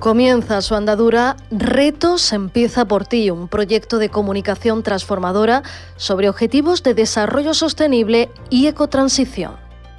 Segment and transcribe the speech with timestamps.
[0.00, 5.62] Comienza su andadura Retos empieza por ti, un proyecto de comunicación transformadora
[5.96, 9.56] sobre objetivos de desarrollo sostenible y ecotransición.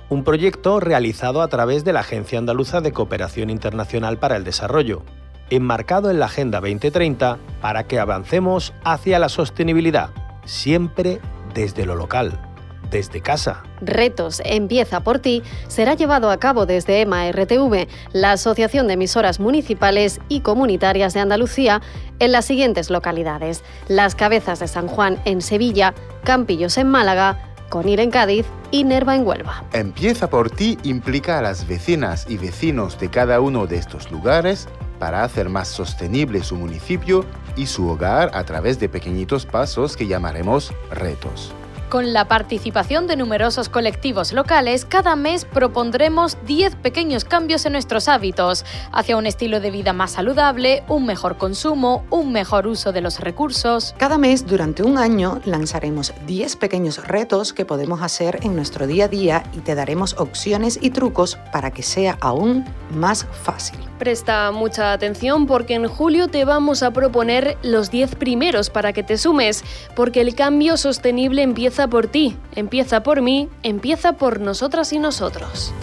[0.09, 5.03] Un proyecto realizado a través de la Agencia Andaluza de Cooperación Internacional para el Desarrollo,
[5.51, 10.09] enmarcado en la Agenda 2030 para que avancemos hacia la sostenibilidad,
[10.45, 11.21] siempre
[11.53, 12.50] desde lo local
[12.91, 13.63] desde casa.
[13.81, 19.39] Retos Empieza por ti será llevado a cabo desde EMA RTV, la Asociación de Emisoras
[19.39, 21.81] Municipales y Comunitarias de Andalucía,
[22.19, 27.99] en las siguientes localidades: Las Cabezas de San Juan en Sevilla, Campillos en Málaga, Conir
[28.01, 29.63] en Cádiz y Nerva en Huelva.
[29.71, 34.67] Empieza por ti implica a las vecinas y vecinos de cada uno de estos lugares
[34.99, 40.05] para hacer más sostenible su municipio y su hogar a través de pequeñitos pasos que
[40.05, 41.53] llamaremos retos.
[41.91, 48.07] Con la participación de numerosos colectivos locales, cada mes propondremos 10 pequeños cambios en nuestros
[48.07, 53.01] hábitos, hacia un estilo de vida más saludable, un mejor consumo, un mejor uso de
[53.01, 53.93] los recursos.
[53.97, 59.03] Cada mes, durante un año, lanzaremos 10 pequeños retos que podemos hacer en nuestro día
[59.03, 63.77] a día y te daremos opciones y trucos para que sea aún más fácil.
[63.99, 69.03] Presta mucha atención porque en julio te vamos a proponer los 10 primeros para que
[69.03, 69.63] te sumes,
[69.95, 75.73] porque el cambio sostenible empieza por ti, empieza por mí, empieza por nosotras y nosotros.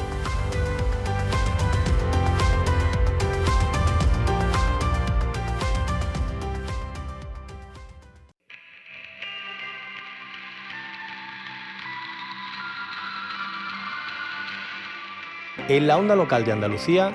[15.68, 17.14] En la onda local de Andalucía,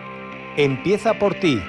[0.56, 1.60] Empieza por ti.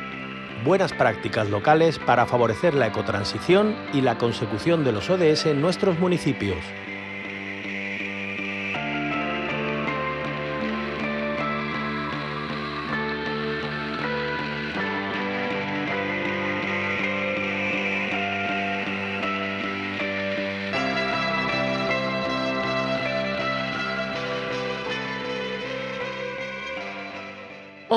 [0.62, 5.98] Buenas prácticas locales para favorecer la ecotransición y la consecución de los ODS en nuestros
[5.98, 6.58] municipios.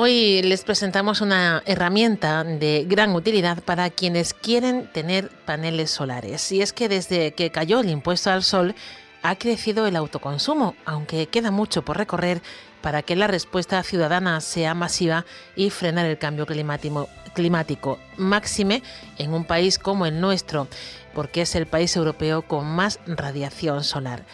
[0.08, 6.50] Hoy les presentamos una herramienta de gran utilidad para quienes quieren tener paneles solares.
[6.50, 8.74] Y es que desde que cayó el impuesto al sol,
[9.22, 12.40] ha crecido el autoconsumo, aunque queda mucho por recorrer
[12.80, 18.82] para que la respuesta ciudadana sea masiva y frenar el cambio climático, climático, máxime
[19.18, 20.68] en un país como el nuestro,
[21.12, 24.24] porque es el país europeo con más radiación solar.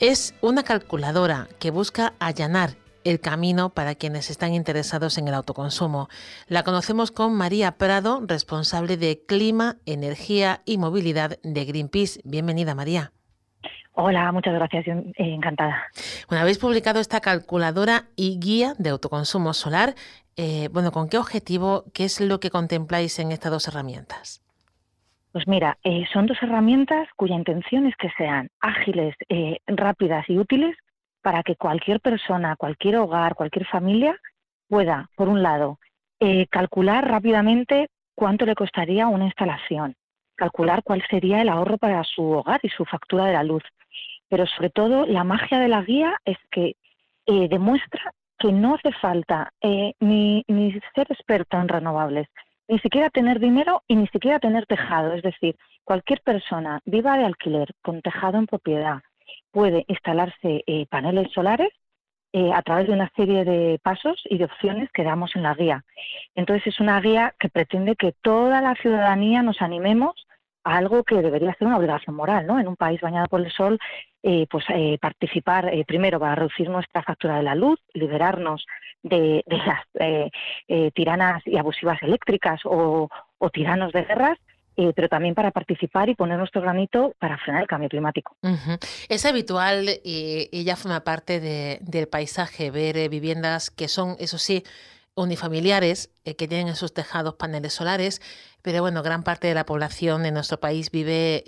[0.00, 6.08] Es una calculadora que busca allanar el camino para quienes están interesados en el autoconsumo.
[6.46, 12.20] La conocemos con María Prado, responsable de Clima, Energía y Movilidad de Greenpeace.
[12.24, 13.12] Bienvenida, María.
[14.00, 15.82] Hola, muchas gracias, eh, encantada.
[16.28, 19.94] Bueno, habéis publicado esta calculadora y guía de autoconsumo solar.
[20.36, 24.40] Eh, bueno, ¿con qué objetivo, qué es lo que contempláis en estas dos herramientas?
[25.32, 29.16] Pues mira, eh, son dos herramientas cuya intención es que sean ágiles,
[29.66, 30.76] rápidas y útiles
[31.22, 34.18] para que cualquier persona, cualquier hogar, cualquier familia
[34.68, 35.78] pueda, por un lado,
[36.20, 39.94] eh, calcular rápidamente cuánto le costaría una instalación,
[40.36, 43.62] calcular cuál sería el ahorro para su hogar y su factura de la luz.
[44.28, 46.76] Pero sobre todo, la magia de la guía es que
[47.26, 52.28] eh, demuestra que no hace falta eh, ni, ni ser experto en renovables,
[52.68, 55.12] ni siquiera tener dinero y ni siquiera tener tejado.
[55.14, 59.00] Es decir, cualquier persona viva de alquiler, con tejado en propiedad,
[59.50, 61.70] puede instalarse eh, paneles solares
[62.32, 65.54] eh, a través de una serie de pasos y de opciones que damos en la
[65.54, 65.84] guía.
[66.34, 70.26] Entonces es una guía que pretende que toda la ciudadanía nos animemos
[70.64, 72.60] a algo que debería ser una obligación moral, ¿no?
[72.60, 73.78] En un país bañado por el sol,
[74.22, 74.64] eh, pues
[75.00, 78.66] participar primero para reducir nuestra factura de la luz, liberarnos
[79.02, 83.08] de, las tiranas y abusivas eléctricas o,
[83.38, 84.38] o tiranos de guerras
[84.80, 88.36] eh, pero también para participar y poner nuestro granito para frenar el cambio climático.
[89.08, 91.40] Es habitual y, ya forma parte
[91.80, 94.62] del paisaje ver eh, viviendas que son, eso sí,
[95.16, 98.22] unifamiliares, eh, que tienen en sus tejados paneles solares,
[98.62, 101.42] pero bueno, gran parte de la población en nuestro país vive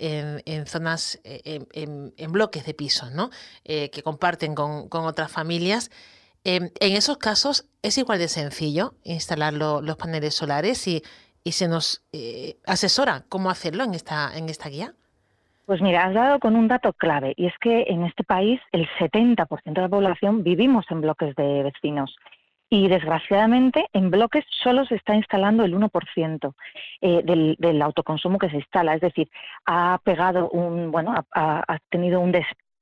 [0.45, 3.29] en, zonas, en, bloques de pisos, ¿no?
[3.63, 5.89] que comparten con, otras familias.
[6.43, 11.01] Em, en esos casos es igual de sencillo instalar los paneles solares y
[11.43, 14.93] y se nos eh, asesora cómo hacerlo en esta, en esta guía?
[15.65, 18.87] Pues mira, has dado con un dato clave y es que en este país el
[18.99, 22.15] 70% de la población vivimos en bloques de vecinos
[22.69, 26.53] y desgraciadamente en bloques solo se está instalando el 1%
[27.01, 29.29] eh, del, del, autoconsumo que se instala, es decir,
[29.65, 32.33] ha pegado un, bueno, ha, tenido un,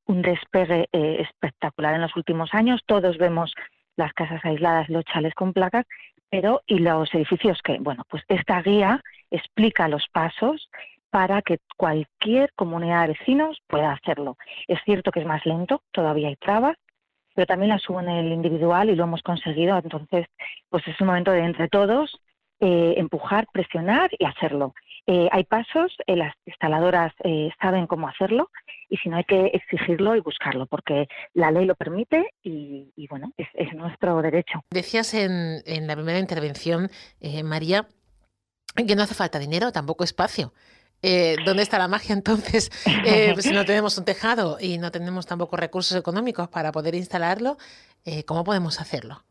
[0.06, 3.54] un despegue eh, espectacular en los últimos años, todos vemos
[3.98, 5.86] las casas aisladas, los chales con placas,
[6.30, 7.78] pero ¿y los edificios qué?
[7.80, 10.70] Bueno, pues esta guía explica los pasos
[11.10, 14.38] para que cualquier comunidad de vecinos pueda hacerlo.
[14.68, 16.78] Es cierto que es más lento, todavía hay trabas,
[17.34, 19.78] pero también la suben el individual y lo hemos conseguido.
[19.78, 20.28] Entonces,
[20.70, 22.20] pues es un momento de entre todos
[22.60, 24.74] eh, empujar, presionar y hacerlo.
[25.12, 27.14] Eh, hay pasos, eh, las instaladoras
[27.60, 28.52] saben cómo hacerlo
[28.90, 33.34] y si no hay que exigirlo y buscarlo porque la ley lo permite y, bueno,
[33.38, 34.62] es, nuestro derecho.
[34.70, 36.90] Decías en, en la primera intervención,
[37.44, 37.88] María,
[38.76, 40.54] que no hace falta dinero, tampoco espacio.
[41.02, 42.70] Eh, ¿Dónde está la magia entonces?
[43.06, 46.96] Eh, pues si no tenemos un tejado y no tenemos tampoco recursos económicos para poder
[46.96, 47.58] instalarlo,
[48.06, 49.24] eh, ¿cómo podemos hacerlo?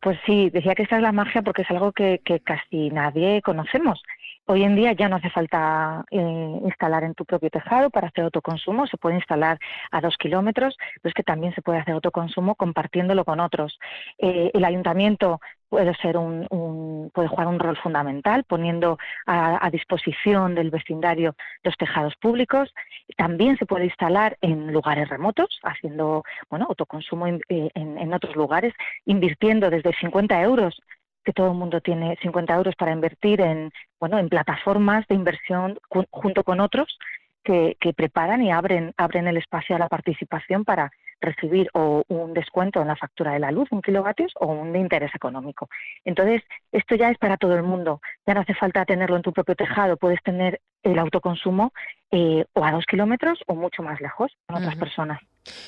[0.00, 3.42] Pues sí, decía que esta es la magia porque es algo que, que casi nadie
[3.42, 4.00] conocemos.
[4.46, 8.24] Hoy en día ya no hace falta eh, instalar en tu propio tejado para hacer
[8.24, 9.58] autoconsumo, se puede instalar
[9.90, 13.78] a dos kilómetros, pero es que también se puede hacer autoconsumo compartiéndolo con otros.
[14.18, 20.70] Eh, el ayuntamiento puede ser un, puede jugar un rol fundamental poniendo a, disposición del
[20.70, 22.74] vecindario los tejados públicos.
[23.16, 28.74] También se puede instalar en lugares remotos, haciendo bueno autoconsumo en, eh, en otros lugares,
[29.06, 30.78] invirtiendo desde 50 euros
[31.24, 35.78] que todo el mundo tiene 50 euros para invertir en, bueno, en plataformas de inversión
[36.10, 36.98] junto con otros
[37.42, 42.34] que, que, preparan y abren, abren el espacio a la participación para recibir o un
[42.34, 45.68] descuento en la factura de la luz, un kilovatios, o un interés económico.
[46.04, 48.00] Entonces, esto ya es para todo el mundo.
[48.26, 49.96] Ya no hace falta tenerlo en tu propio tejado.
[49.96, 51.72] Puedes tener el autoconsumo
[52.10, 55.20] eh, o a dos kilómetros o mucho más lejos con otras personas.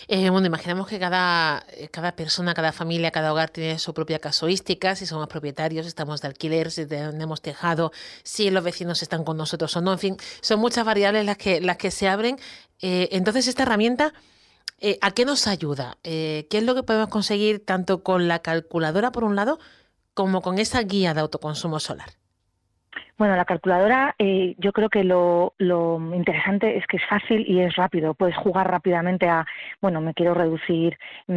[0.08, 4.18] Eh, bueno, imaginemos que cada, eh, cada persona, cada familia, cada hogar tiene su propia
[4.18, 7.92] casuística, si somos propietarios, estamos de alquiler, si tenemos tejado,
[8.22, 11.60] si los vecinos están con nosotros o no, en fin, son muchas variables las que,
[11.60, 12.36] las que se abren.
[12.80, 14.12] Eh, entonces, esta herramienta,
[15.00, 15.98] ¿a qué nos ayuda?
[16.02, 19.58] ¿Qué es lo que podemos conseguir tanto con la calculadora, por un lado,
[20.14, 22.10] como con esa guía de autoconsumo solar?
[23.18, 25.54] Bueno, la calculadora eh, yo creo que lo,
[26.14, 28.12] interesante es que es fácil y es rápido.
[28.12, 29.46] Puedes jugar rápidamente a,
[29.80, 31.32] bueno, me quiero reducir mm,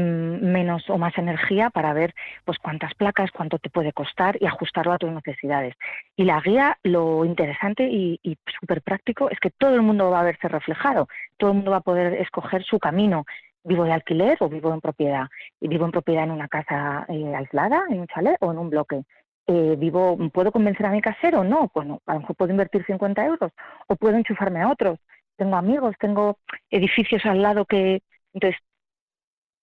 [0.46, 4.92] menos o más energía para ver pues cuántas placas, cuánto te puede costar y ajustarlo
[4.92, 5.74] a tus necesidades.
[6.18, 8.20] Y la guía, lo interesante y,
[8.60, 11.78] súper práctico es que todo el mundo va a verse reflejado, todo el mundo va
[11.78, 13.26] a poder escoger su camino
[13.64, 15.28] vivo de alquiler o vivo en propiedad.
[15.62, 18.70] Y vivo en propiedad en una casa eh, aislada, en un chalet o en un
[18.70, 19.04] bloque.
[19.52, 21.44] Eh, vivo, ¿puedo convencer a mi casero?
[21.44, 23.52] No, bueno, a lo mejor puedo invertir 50 euros
[23.88, 25.00] o puedo enchufarme a otros.
[25.38, 26.38] Tengo amigos, tengo
[26.70, 28.04] edificios al lado que...
[28.32, 28.62] Entonces,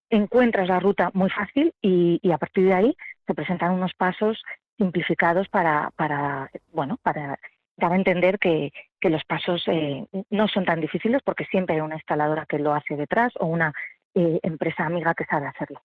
[0.09, 4.43] encuentras la ruta muy fácil y, a partir de ahí se presentan unos pasos
[4.77, 7.39] simplificados para, para bueno, para
[7.77, 11.81] dar a entender que, que los pasos eh, no son tan difíciles porque siempre hay
[11.81, 13.73] una instaladora que lo hace detrás o una
[14.15, 15.81] eh, empresa amiga que sabe hacerlo.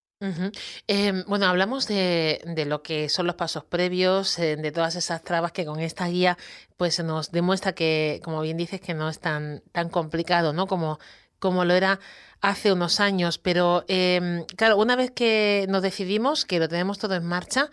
[0.87, 5.53] Em, bueno, hablamos de, lo que son los pasos previos, eh, de todas esas trabas
[5.53, 6.39] que con esta guía
[6.77, 10.67] pues nos demuestra que, como bien dices, que no es tan, tan complicado, ¿no?
[10.67, 10.99] Como,
[11.39, 11.99] como lo era
[12.41, 13.39] hace unos años.
[13.39, 17.71] Pero em, claro, una vez que nos decidimos, que lo tenemos todo en marcha,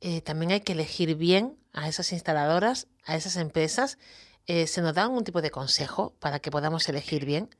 [0.00, 3.98] eh, también hay que elegir bien a esas instaladoras, a esas empresas.
[4.46, 7.50] Eh, ¿Se nos da algún tipo de consejo para que podamos elegir bien?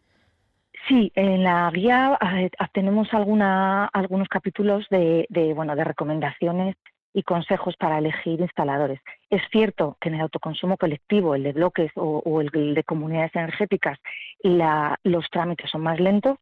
[0.90, 6.74] Sí, en la guía eh, tenemos alguna, algunos capítulos de, bueno, de recomendaciones
[7.14, 8.98] y consejos para elegir instaladores.
[9.30, 14.00] Es cierto que en el autoconsumo colectivo, el de bloques o, el de comunidades energéticas,
[14.42, 16.38] los trámites son más lentos,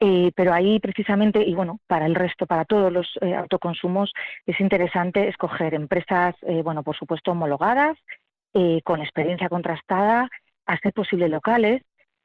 [0.00, 4.14] eh, pero ahí precisamente, y bueno, para el resto, para todos los eh, autoconsumos,
[4.46, 7.98] es interesante escoger empresas, bueno, por supuesto, homologadas,
[8.84, 10.30] con experiencia contrastada,
[10.64, 11.82] a ser posible locales,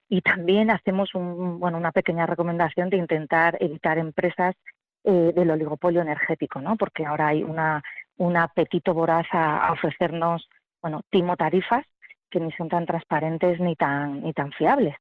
[0.10, 4.56] y también hacemos un, bueno, una pequeña recomendación de intentar evitar empresas
[5.04, 6.76] eh, del oligopolio energético, ¿no?
[6.76, 7.84] porque ahora hay una,
[8.18, 10.50] un apetito voraz a, ofrecernos
[10.82, 11.86] bueno, timo tarifas
[12.30, 14.96] que ni son tan transparentes ni tan, ni tan fiables.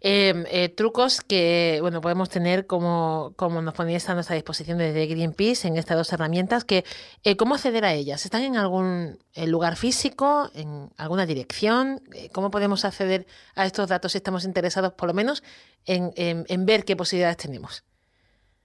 [0.00, 5.68] Eh, trucos que bueno podemos tener como, como nos ponéis a nuestra disposición desde Greenpeace
[5.68, 6.84] en estas dos herramientas que
[7.22, 12.50] eh, cómo acceder a ellas están en algún lugar físico en alguna dirección eh, cómo
[12.50, 15.42] podemos acceder a estos datos si estamos interesados por lo menos
[15.84, 17.84] en, en, ver qué posibilidades tenemos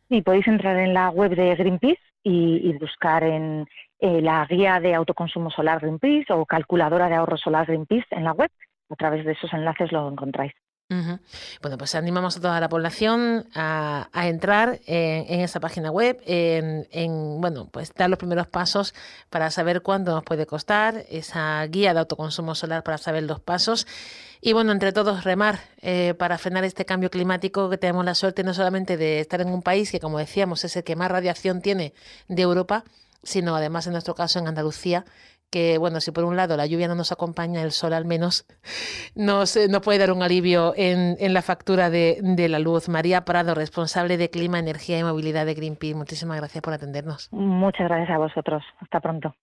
[0.07, 3.67] sí podéis entrar en la web de Greenpeace y, y buscar en
[3.99, 8.49] la guía de autoconsumo solar Greenpeace o calculadora de ahorro solar Greenpeace en la web
[8.91, 10.53] a través de esos enlaces lo encontráis.
[11.61, 17.69] Bueno, pues animamos a toda la población a, entrar en, esa página web, en, bueno,
[17.71, 18.93] pues dar los primeros pasos
[19.29, 23.87] para saber cuánto nos puede costar, esa guía de autoconsumo solar para saber los pasos.
[24.41, 28.43] Y bueno, entre todos remar eh, para frenar este cambio climático que tenemos la suerte
[28.43, 31.61] no solamente de estar en un país que, como decíamos, es el que más radiación
[31.61, 31.93] tiene
[32.27, 32.83] de Europa,
[33.23, 35.05] sino además en nuestro caso en Andalucía,
[35.51, 38.47] que bueno, si por un lado la lluvia no nos acompaña, el sol al menos
[39.13, 42.89] nos, no puede dar un alivio en, la factura de, de, la luz.
[42.89, 47.29] María Prado, responsable de Clima, Energía y Movilidad de Greenpeace, muchísimas gracias por atendernos.
[47.31, 48.63] Muchas gracias a vosotros.
[48.79, 49.35] Hasta pronto.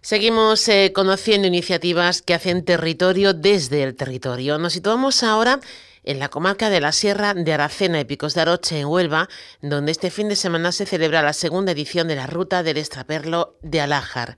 [0.00, 4.58] Seguimos eh, conociendo iniciativas que hacen territorio desde el territorio.
[4.58, 5.60] Nos situamos ahora
[6.08, 9.28] en la comarca de la Sierra de Aracena y Picos de Aroche, en Huelva,
[9.60, 13.58] donde este fin de semana se celebra la segunda edición de la Ruta del Extraperlo
[13.60, 14.36] de Alájar.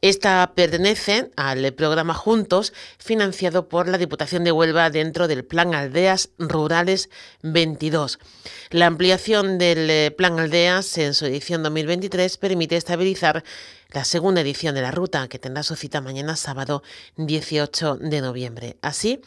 [0.00, 6.30] Esta pertenece al programa Juntos, financiado por la Diputación de Huelva dentro del Plan Aldeas
[6.38, 7.10] Rurales
[7.42, 8.20] 22.
[8.70, 13.42] La ampliación del eh, Plan Aldeas en su edición 2023 permite estabilizar
[13.90, 16.82] la segunda edición de la ruta, que tendrá su cita mañana sábado
[17.16, 18.76] 18 de noviembre.
[18.82, 19.22] Así,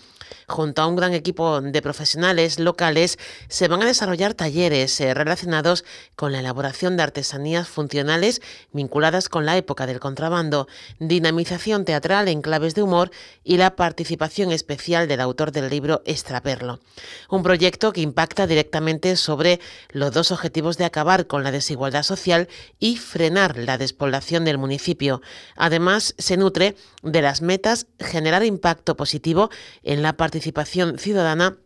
[0.47, 3.17] junto a un gran equipo de profesionales locales,
[3.49, 5.83] se van a desarrollar talleres eh, relacionados
[6.15, 8.39] con la elaboración de artesanías funcionales
[8.71, 10.67] vinculadas con la época del contrabando,
[10.99, 13.09] dinamización teatral en claves de humor
[13.43, 16.81] y la participación especial del autor del libro Extraperlo.
[17.31, 22.47] Un proyecto que impacta directamente sobre los dos objetivos de acabar con la desigualdad social
[22.77, 25.21] y frenar la despoblación de municipio.
[25.55, 29.49] Además, se nutre de las metas generar impacto positivo
[29.83, 31.57] en la participación ciudadana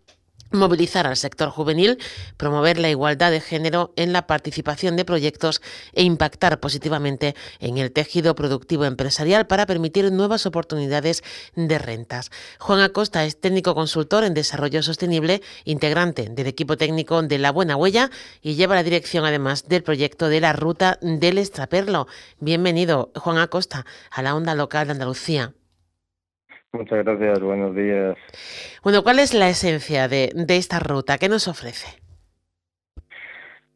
[0.52, 1.98] movilizar al sector juvenil,
[2.38, 5.62] promover la igualdad de género en la participación de proyectos
[5.94, 11.24] e impactar positivamente en el tejido productivo empresarial para permitir nuevas oportunidades
[11.56, 12.32] de rentas.
[12.60, 17.76] Juan Acosta es técnico consultor en desarrollo sostenible, integrante del equipo técnico de La Buena
[17.76, 18.10] Huella
[18.42, 22.08] y lleva la dirección además del proyecto de la ruta del Estraperlo.
[22.40, 25.54] Bienvenido, Juan Acosta, a la onda local de Andalucía.
[26.76, 28.18] Muchas gracias, buenos días.
[28.84, 31.18] Bueno, ¿cuál es la esencia de, esta ruta?
[31.18, 31.88] ¿Qué nos ofrece?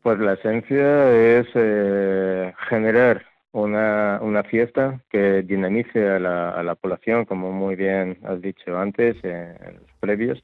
[0.03, 6.75] Pues la esencia es eh, generar una, una fiesta que dinamice a la, a la
[6.75, 10.44] población, como muy bien has dicho antes en los previos,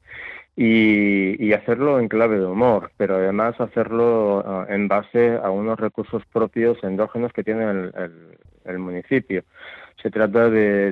[0.56, 5.78] y, y, hacerlo en clave de humor, pero además hacerlo uh, en base a unos
[5.78, 9.44] recursos propios endógenos que tiene el, el, el municipio.
[10.02, 10.92] Se trata de,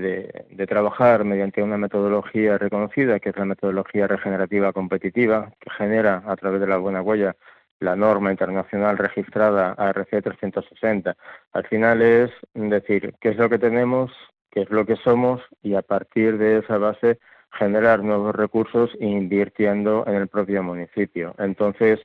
[0.50, 6.36] de, trabajar mediante una metodología reconocida, que es la metodología regenerativa competitiva, que genera a
[6.36, 7.36] través de la buena huella
[7.80, 11.16] la norma internacional registrada ARC 360.
[11.52, 14.12] Al final es decir qué es lo que tenemos,
[14.52, 17.20] qué es lo que somos y a partir de esa base
[17.52, 21.36] generar nuevos recursos invirtiendo en el propio municipio.
[21.38, 22.00] Entonces,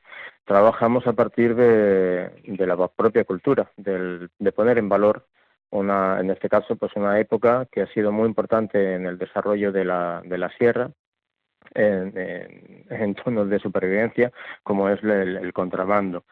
[0.44, 5.24] trabajamos a partir de, de la propia cultura, del, de poner en valor
[5.70, 9.72] una, en este caso, pues una época que ha sido muy importante en el desarrollo
[9.72, 10.90] de la, de la sierra,
[11.74, 14.32] en, en, tonos de supervivencia,
[14.62, 16.24] como es el contrabando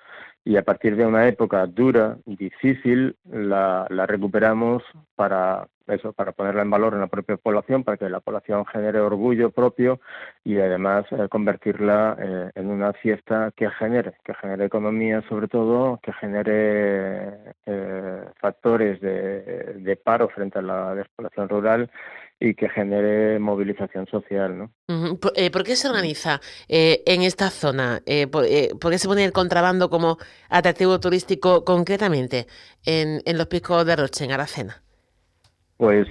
[0.47, 4.81] y a partir de una época dura y difícil la, la, recuperamos
[5.17, 9.01] para eso, para ponerla en valor en la propia población, para que la población genere
[9.01, 9.99] orgullo propio
[10.45, 15.99] y además eh, convertirla eh, en una fiesta que genere, que genere economía sobre todo,
[16.01, 21.91] que genere eh, factores de, de paro frente a la despoblación rural
[22.39, 24.59] y que genere movilización social.
[24.59, 24.71] ¿no?
[25.35, 28.03] Eh, ¿Por, qué se organiza eh, en esta zona?
[28.31, 32.47] Por, qué se pone el contrabando como atractivo turístico concretamente
[32.85, 34.83] en, en los picos de Roche, en Aracena?
[35.77, 36.07] Pues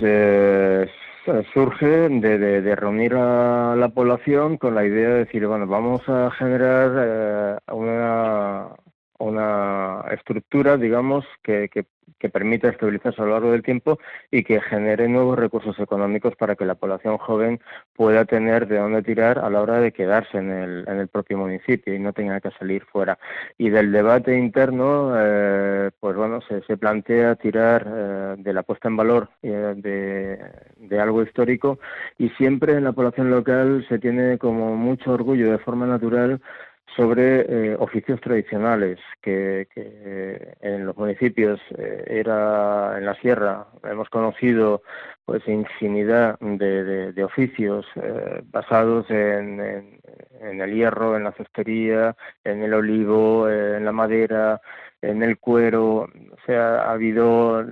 [1.53, 7.60] surge de, reunir a la población con la idea de decir, bueno, vamos a generar
[7.72, 8.70] una,
[9.19, 11.69] una estructura, digamos, que,
[12.19, 14.00] que permita estabilizarse a lo largo del tiempo
[14.31, 17.60] y que genere nuevos recursos económicos para que la población joven
[17.95, 21.38] pueda tener de dónde tirar a la hora de quedarse en el, en el propio
[21.38, 23.17] municipio y no tenga que salir fuera.
[23.57, 28.88] Y del debate interno, eh, pues bueno, se, se plantea tirar eh, de la puesta
[28.88, 30.39] en valor eh, de,
[30.77, 31.79] de algo histórico
[32.17, 36.41] y siempre en la población local se tiene como mucho orgullo de forma natural
[36.96, 44.10] sobre eh, oficios tradicionales que, que, en los municipios eh, era en la sierra hemos
[44.10, 44.82] conocido
[45.25, 50.00] pues infinidad de, de, oficios eh, basados en, en,
[50.42, 54.62] en, el hierro, en la cestería, en el olivo, en la madera,
[55.02, 57.66] en el cuero, o sea, ha habido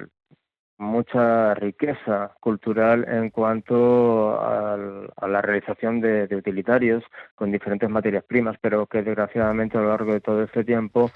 [0.83, 7.03] mucha riqueza cultural en cuanto al, a la realización de, de, utilitarios
[7.35, 11.09] con diferentes materias primas, pero que desgraciadamente a lo largo de todo este tiempo,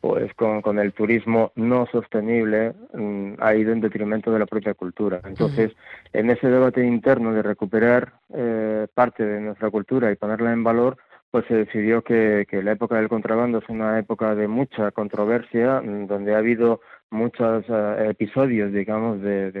[0.00, 4.74] pues con, con el turismo no sostenible mmm, ha ido en detrimento de la propia
[4.74, 5.20] cultura.
[5.24, 6.20] Entonces, uh -huh.
[6.20, 10.96] en ese debate interno de recuperar eh, parte de nuestra cultura y ponerla en valor,
[11.30, 16.06] pues se decidió que, la época del contrabando es una época de mucha controversia, mm,
[16.06, 16.80] donde ha habido
[17.10, 19.52] muchos eh, episodios, digamos, de,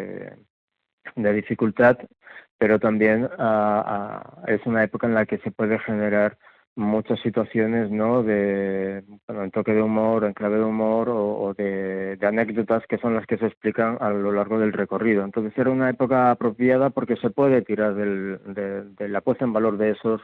[1.16, 1.98] de, dificultad,
[2.58, 6.38] pero también ah, es una época en la que se puede generar
[6.76, 8.22] muchas situaciones, ¿no?
[8.22, 9.04] De,
[9.52, 13.46] toque de humor, en clave de humor o, de, anécdotas que son las que se
[13.46, 15.24] explican a lo largo del recorrido.
[15.24, 18.40] Entonces era una época apropiada porque se puede tirar del,
[18.96, 20.20] de la puesta en valor de esos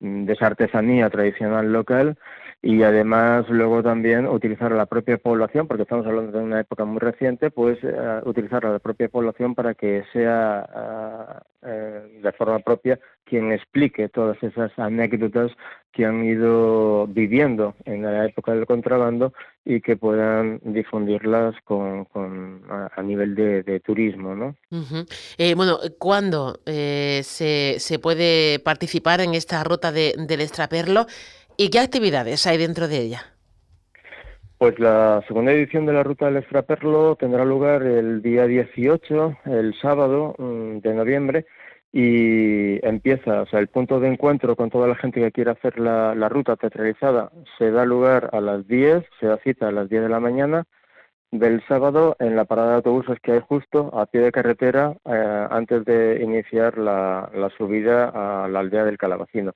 [0.00, 2.16] de esa artesanía tradicional local
[2.60, 6.84] y además luego también utilizar a la propia población, porque estamos hablando de una época
[6.84, 12.58] muy reciente, pues eh, utilizar a la propia población para que sea eh, de forma
[12.58, 15.52] propia quien explique todas esas anécdotas
[15.92, 19.32] que han ido viviendo en la época del contrabando
[19.64, 24.56] y que puedan difundirlas con, con a, nivel de, turismo, ¿no?
[25.36, 31.06] Eh, bueno, ¿cuándo se, se puede participar en esta ruta de, del extraperlo?
[31.60, 33.20] ¿Y qué actividades hay dentro de ella?
[34.58, 39.74] Pues la segunda edición de la Ruta del Extraperlo tendrá lugar el día 18, el
[39.82, 41.46] sábado mm, de noviembre,
[41.92, 45.80] y empieza, o sea, el punto de encuentro con toda la gente que quiere hacer
[45.80, 50.02] la, ruta teatralizada se da lugar a las 10, se da cita a las 10
[50.02, 50.64] de la mañana
[51.32, 55.46] del sábado en la parada de autobuses que hay justo a pie de carretera eh,
[55.50, 59.54] antes de iniciar la subida a la aldea del Calabacino.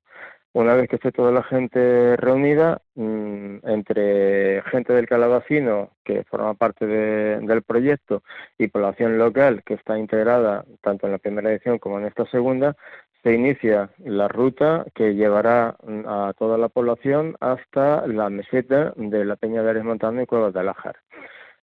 [0.53, 6.53] Una vez que esté toda la gente reunida, mm, entre gente del Calabacino, que forma
[6.53, 8.21] parte del proyecto,
[8.59, 12.75] y población local, que está integrada tanto en la primera edición como en esta segunda,
[13.23, 19.25] se inicia la ruta que llevará mm, a toda la población hasta la meseta de
[19.25, 20.97] la Peña de Ares Montano y Cuevas de Alájar.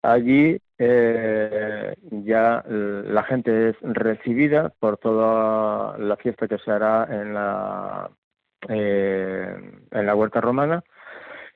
[0.01, 1.93] Allí eh,
[2.23, 8.09] ya la gente es recibida por toda la fiesta que se hará en la
[8.67, 9.55] eh,
[9.91, 10.83] en la huerta romana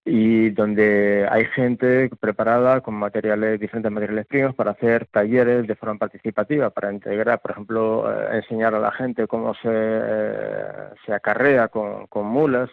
[0.06, 5.98] y donde hay gente preparada con materiales, diferentes materiales primos para hacer talleres de forma
[5.98, 10.64] participativa, para integrar, por ejemplo, eh, enseñar a la gente cómo se, eh,
[11.06, 12.70] se acarrea con, con mulas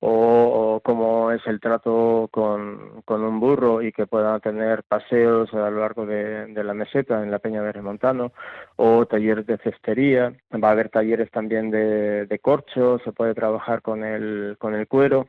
[0.00, 5.70] o, cómo es el trato con, con, un burro y que puedan tener paseos a
[5.70, 8.32] lo largo de, la meseta en la Peña de Remontano
[8.76, 13.82] o talleres de cestería, va a haber talleres también de, de corcho, se puede trabajar
[13.82, 15.28] con el, con el cuero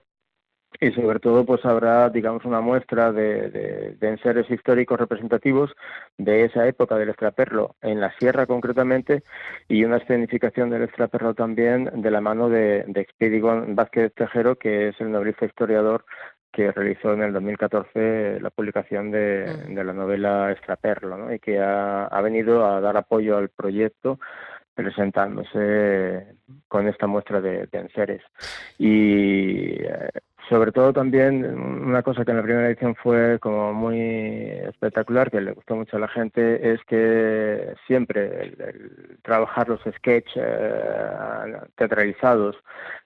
[0.79, 3.49] y sobre todo pues habrá digamos una muestra de,
[3.99, 5.71] de, enseres históricos representativos
[6.17, 9.23] de esa época del extraperlo en la sierra concretamente
[9.67, 14.89] y una escenificación del extraperlo también de la mano de, de Expedigon Vázquez Tejero que
[14.89, 16.05] es el noblista historiador
[16.51, 19.73] que realizó en el 2014 la publicación de, mm.
[19.73, 21.33] de la novela Extraperlo ¿no?
[21.33, 24.19] y que ha, ha venido a dar apoyo al proyecto
[24.73, 26.35] presentándose
[26.67, 28.21] con esta muestra de, de enseres.
[28.77, 30.09] Y eh,
[30.53, 33.99] sobre todo también una cosa que en la primera edición fue como muy
[34.69, 38.55] espectacular, que le gustó mucho a la gente, es que siempre
[39.23, 42.55] trabajar los sketches eh, teatralizados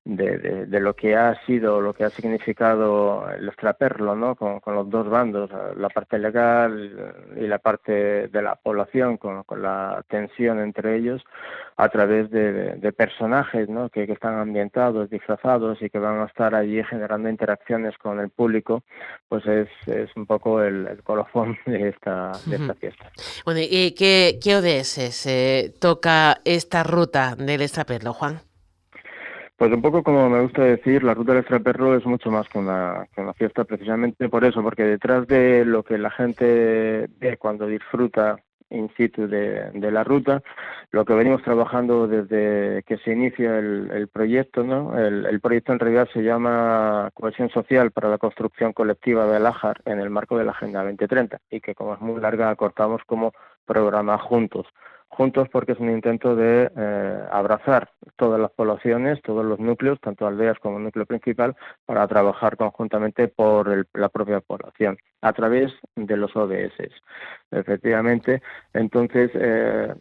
[0.04, 4.36] de, de, lo que ha sido, lo que ha significado el extraperlo, ¿no?
[4.36, 10.04] Con, los dos bandos, la parte legal y la parte de la población, con, la
[10.08, 11.24] tensión entre ellos,
[11.76, 13.90] a través de, personajes, ¿no?
[13.90, 18.30] Que, que están ambientados, disfrazados y que van a estar allí generando interacciones con el
[18.30, 18.84] público,
[19.30, 23.12] pues es, es un poco el, colofón de esta, de esta fiesta.
[23.46, 28.42] Bueno, ¿y qué, qué ODS se toca esta ruta del Extraperlo, Juan?
[29.58, 32.60] Pues un poco como me gusta decir, la ruta del extraperlo es mucho más que
[32.60, 37.38] una, que una fiesta, precisamente por eso, porque detrás de lo que la gente ve
[37.38, 38.38] cuando disfruta
[38.70, 40.42] in situ de, de, la ruta.
[40.92, 44.98] Lo que venimos trabajando desde que se inicia el, el proyecto, ¿no?
[44.98, 49.82] El, el, proyecto en realidad se llama Cohesión Social para la Construcción Colectiva de Alájar
[49.86, 53.34] en el marco de la Agenda 2030 y que como es muy larga acortamos como
[53.66, 54.66] programa juntos
[55.10, 60.28] juntos porque es un intento de eh, abrazar todas las poblaciones, todos los núcleos, tanto
[60.28, 66.36] aldeas como núcleo principal, para trabajar conjuntamente por la propia población a través de los
[66.36, 66.92] ODS.
[67.52, 68.42] Efectivamente,
[68.74, 69.94] entonces eh,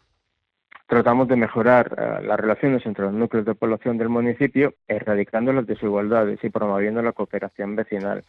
[0.87, 5.67] tratamos de mejorar eh, las relaciones entre los núcleos de población del municipio, erradicando las
[5.67, 8.25] desigualdades y promoviendo la cooperación vecinal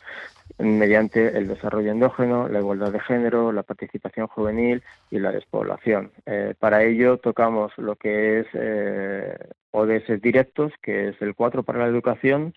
[0.58, 6.12] mediante el desarrollo endógeno, la igualdad de género, la participación juvenil y la despoblación.
[6.26, 9.38] Eh, para ello tocamos lo que es eh,
[9.72, 12.56] ODS directos, que es el 4 para la educación,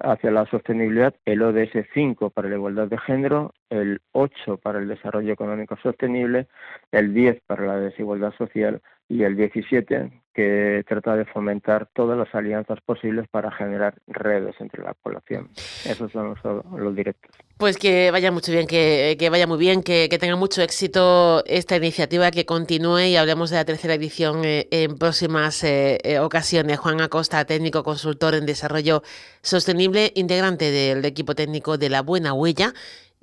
[0.00, 4.88] hacia la sostenibilidad, el ODS 5 para la igualdad de género, el 8 para el
[4.88, 6.48] desarrollo económico sostenible,
[6.92, 12.34] el 10 para la desigualdad social y el 17, que trata de fomentar todas las
[12.34, 15.48] alianzas posibles para generar redes entre la población.
[15.88, 16.34] Esos son
[16.76, 17.34] los, directos.
[17.56, 22.30] Pues que vaya mucho bien, que, vaya muy bien, que, tenga mucho éxito esta iniciativa,
[22.30, 26.78] que continúe y hablemos de la tercera edición eh, en próximas eh, eh, ocasiones.
[26.80, 29.02] Juan Acosta, técnico consultor en desarrollo
[29.40, 32.74] sostenible, integrante del equipo técnico de La Buena Huella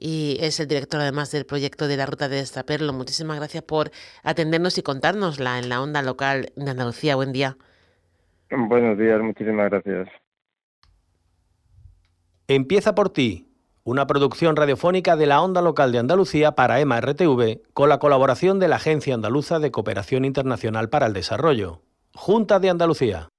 [0.03, 2.91] y es el director además del proyecto de la ruta de Destraperlo.
[2.91, 3.89] Muchísimas gracias por
[4.21, 7.15] atendernos y contárnosla en la onda local de Andalucía.
[7.15, 7.55] Buen día.
[8.51, 10.09] Buenos días, muchísimas gracias.
[12.49, 13.47] Empieza por ti,
[13.85, 18.59] una producción radiofónica de la onda local de Andalucía para EMA RTV con la colaboración
[18.59, 21.81] de la Agencia Andaluza de Cooperación Internacional para el Desarrollo,
[22.13, 23.29] Junta de Andalucía.